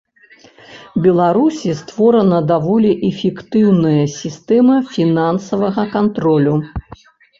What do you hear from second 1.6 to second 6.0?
створана даволі эфектыўная сістэма фінансавага